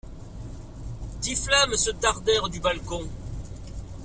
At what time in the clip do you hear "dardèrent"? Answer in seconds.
1.91-2.49